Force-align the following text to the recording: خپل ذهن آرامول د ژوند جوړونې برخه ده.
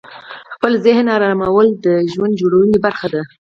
خپل 0.55 0.71
ذهن 0.85 1.05
آرامول 1.17 1.67
د 1.85 1.87
ژوند 2.13 2.33
جوړونې 2.41 2.77
برخه 2.85 3.07
ده. 3.13 3.21